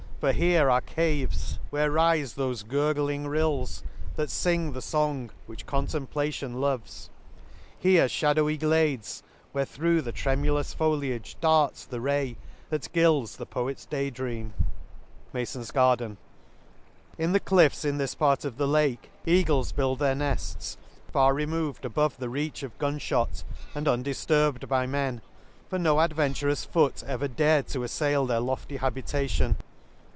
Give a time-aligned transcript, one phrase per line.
[0.21, 3.81] —For here are caves' '"Where rife thofe gurgling rills,
[4.17, 7.09] that fing the fong" Which Contemplation loves;
[7.79, 12.35] here fhadowy glades, U Where thro' the tremulous foliage darts the ray"
[12.69, 14.53] That gilds the poet's day dream
[14.87, 16.17] #»» In
[17.33, 20.77] the cliffs in this prfft of the Lafed eagles build their nefts,
[21.11, 23.43] far removed above the reach of gunfhot,
[23.73, 25.21] and undis turbed by men;
[25.67, 29.55] for no adventurous foot ever dared to affail their lofty habitation.